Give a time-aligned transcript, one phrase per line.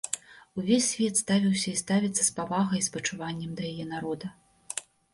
[0.59, 4.37] Увесь свет ставіўся і ставіцца з павагай і спачуваннем да яе народа.